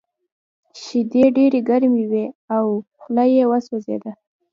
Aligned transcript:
شیدې 0.81 1.23
ډېرې 1.37 1.59
ګرمې 1.69 2.03
وې 2.11 2.25
او 2.55 2.65
خوله 2.99 3.23
یې 3.35 3.43
وسوځېده 3.51 4.11